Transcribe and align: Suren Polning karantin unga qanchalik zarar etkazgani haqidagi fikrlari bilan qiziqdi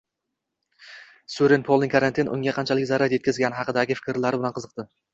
Suren 1.33 1.67
Polning 1.69 1.93
karantin 1.97 2.33
unga 2.39 2.57
qanchalik 2.57 2.91
zarar 2.95 3.17
etkazgani 3.21 3.63
haqidagi 3.63 4.03
fikrlari 4.05 4.45
bilan 4.45 4.61
qiziqdi 4.61 4.93